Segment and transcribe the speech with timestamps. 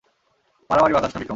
[0.69, 1.29] মারামারি বাঁধাস না, বিক্রম।